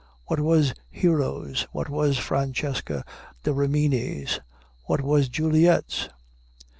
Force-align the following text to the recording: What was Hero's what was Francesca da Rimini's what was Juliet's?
What 0.25 0.39
was 0.39 0.73
Hero's 0.89 1.67
what 1.73 1.87
was 1.87 2.17
Francesca 2.17 3.05
da 3.43 3.53
Rimini's 3.53 4.39
what 4.87 5.01
was 5.03 5.29
Juliet's? 5.29 6.09